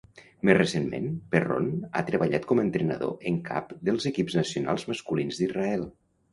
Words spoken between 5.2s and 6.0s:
d'Israel.